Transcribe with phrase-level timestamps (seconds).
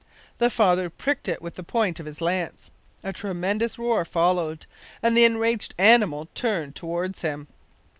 [0.39, 2.71] The father pricked it with the point of his lance.
[3.03, 4.65] A tremendous roar followed,
[5.03, 7.47] and the enraged animal turned towards him.